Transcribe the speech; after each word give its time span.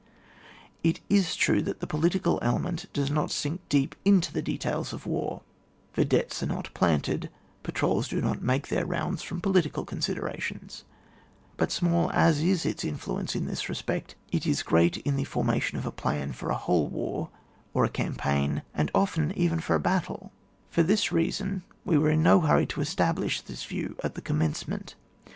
It 0.83 0.99
is 1.11 1.35
true 1.35 1.61
the 1.61 1.75
political 1.85 2.39
element 2.41 2.91
does 2.91 3.11
not 3.11 3.29
sink 3.29 3.61
deep 3.69 3.93
into 4.03 4.33
the 4.33 4.41
details 4.41 4.93
of 4.93 5.05
war, 5.05 5.43
Tedettes 5.95 6.41
are 6.41 6.47
not 6.47 6.73
planted, 6.73 7.29
patrols 7.61 8.07
do 8.07 8.19
not 8.19 8.41
make 8.41 8.69
their 8.69 8.83
rounds 8.83 9.21
from 9.21 9.41
political 9.41 9.85
con 9.85 9.99
siderations, 9.99 10.85
but 11.55 11.71
small 11.71 12.09
as 12.13 12.41
is 12.41 12.65
its 12.65 12.83
influence 12.83 13.35
in 13.35 13.45
this 13.45 13.69
respect, 13.69 14.15
it 14.31 14.47
is 14.47 14.63
great 14.63 14.97
in 15.05 15.17
the 15.17 15.23
forma 15.23 15.59
tion 15.59 15.77
of 15.77 15.85
a 15.85 15.91
plan 15.91 16.31
for 16.31 16.49
a 16.49 16.57
whole 16.57 16.87
war, 16.87 17.29
or 17.71 17.85
a 17.85 17.89
campaign, 17.89 18.63
and 18.73 18.89
often 18.95 19.31
even 19.37 19.59
for 19.59 19.75
a 19.75 19.79
battle. 19.79 20.31
For 20.71 20.81
this 20.81 21.11
reason 21.11 21.61
we 21.85 21.99
were 21.99 22.09
in 22.09 22.23
no 22.23 22.39
hurry 22.41 22.65
to 22.65 22.81
establish 22.81 23.41
this 23.41 23.65
view 23.65 23.95
at 24.03 24.15
the 24.15 24.21
commence 24.23 24.67
ment. 24.67 24.95